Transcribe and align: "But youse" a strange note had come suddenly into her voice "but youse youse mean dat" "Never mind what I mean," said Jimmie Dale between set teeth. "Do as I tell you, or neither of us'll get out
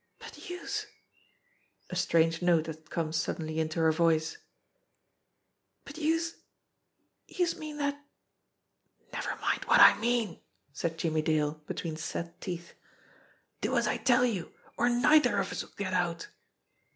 "But 0.17 0.49
youse" 0.49 0.87
a 1.91 1.95
strange 1.95 2.41
note 2.41 2.65
had 2.65 2.89
come 2.89 3.13
suddenly 3.13 3.59
into 3.59 3.79
her 3.81 3.91
voice 3.91 4.39
"but 5.85 5.99
youse 5.99 6.37
youse 7.27 7.55
mean 7.55 7.77
dat" 7.77 8.03
"Never 9.13 9.35
mind 9.35 9.65
what 9.65 9.79
I 9.79 9.95
mean," 9.99 10.41
said 10.73 10.97
Jimmie 10.97 11.21
Dale 11.21 11.61
between 11.67 11.97
set 11.97 12.41
teeth. 12.41 12.73
"Do 13.61 13.77
as 13.77 13.85
I 13.85 13.97
tell 13.97 14.25
you, 14.25 14.51
or 14.75 14.89
neither 14.89 15.37
of 15.37 15.51
us'll 15.51 15.69
get 15.77 15.93
out 15.93 16.29